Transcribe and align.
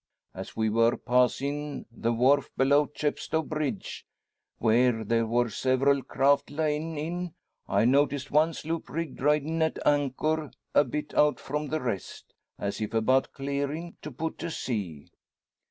As 0.33 0.55
we 0.57 0.71
were 0.71 0.97
passin' 0.97 1.85
the 1.91 2.11
wharf 2.11 2.49
below 2.57 2.87
Chepstow 2.87 3.43
Bridge, 3.43 4.03
where 4.57 5.03
there 5.03 5.27
wor 5.27 5.47
several 5.47 6.01
craft 6.01 6.49
lyin' 6.49 6.97
in, 6.97 7.35
I 7.67 7.85
noticed 7.85 8.31
one 8.31 8.53
sloop 8.55 8.89
rigged 8.89 9.21
ridin' 9.21 9.61
at 9.61 9.77
anchor 9.85 10.49
a 10.73 10.83
bit 10.85 11.13
out 11.13 11.39
from 11.39 11.67
the 11.67 11.81
rest, 11.81 12.33
as 12.57 12.81
if 12.81 12.95
about 12.95 13.31
clearin' 13.33 13.95
to 14.01 14.09
put 14.11 14.39
to 14.39 14.49
sea. 14.49 15.11